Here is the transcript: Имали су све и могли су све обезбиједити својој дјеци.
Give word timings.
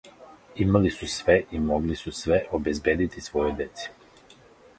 Имали 0.63 0.91
су 0.95 1.09
све 1.15 1.35
и 1.57 1.61
могли 1.65 1.99
су 2.01 2.15
све 2.21 2.41
обезбиједити 2.61 3.25
својој 3.27 3.55
дјеци. 3.61 4.39